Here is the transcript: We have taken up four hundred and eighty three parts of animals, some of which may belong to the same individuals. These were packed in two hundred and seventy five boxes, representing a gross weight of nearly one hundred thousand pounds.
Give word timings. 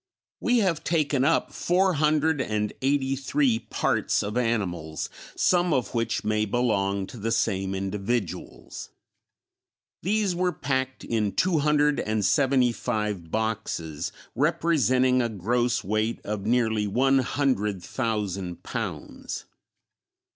We 0.39 0.57
have 0.57 0.83
taken 0.83 1.23
up 1.23 1.53
four 1.53 1.93
hundred 1.93 2.41
and 2.41 2.73
eighty 2.81 3.15
three 3.15 3.59
parts 3.59 4.23
of 4.23 4.35
animals, 4.35 5.11
some 5.35 5.73
of 5.73 5.93
which 5.93 6.23
may 6.23 6.45
belong 6.45 7.05
to 7.05 7.17
the 7.17 7.31
same 7.31 7.75
individuals. 7.75 8.89
These 10.01 10.33
were 10.33 10.53
packed 10.53 11.03
in 11.03 11.33
two 11.33 11.59
hundred 11.59 11.99
and 11.99 12.25
seventy 12.25 12.71
five 12.71 13.29
boxes, 13.29 14.11
representing 14.33 15.21
a 15.21 15.29
gross 15.29 15.83
weight 15.83 16.19
of 16.23 16.47
nearly 16.47 16.87
one 16.87 17.19
hundred 17.19 17.83
thousand 17.83 18.63
pounds. 18.63 19.45